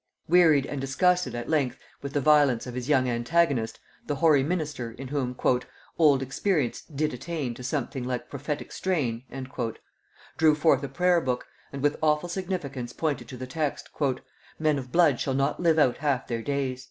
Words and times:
Wearied 0.27 0.65
and 0.65 0.81
disgusted 0.81 1.35
at 1.35 1.47
length 1.47 1.77
with 2.01 2.13
the 2.13 2.21
violence 2.21 2.65
of 2.65 2.73
his 2.73 2.89
young 2.89 3.07
antagonist, 3.07 3.79
the 4.07 4.15
hoary 4.15 4.41
minister, 4.41 4.93
in 4.93 5.09
whom 5.09 5.37
..."old 5.99 6.23
experience 6.23 6.81
did 6.81 7.13
attain 7.13 7.53
To 7.53 7.63
something 7.63 8.03
like 8.03 8.27
prophetic 8.27 8.71
strain," 8.71 9.25
drew 10.37 10.55
forth 10.55 10.81
a 10.81 10.89
Prayer 10.89 11.21
book, 11.21 11.45
and 11.71 11.83
with 11.83 11.99
awful 12.01 12.29
significance 12.29 12.93
pointed 12.93 13.27
to 13.27 13.37
the 13.37 13.45
text, 13.45 13.89
"Men 14.57 14.79
of 14.79 14.91
blood 14.91 15.19
shall 15.19 15.35
not 15.35 15.59
live 15.59 15.77
out 15.77 15.97
half 15.97 16.25
their 16.25 16.41
days." 16.41 16.79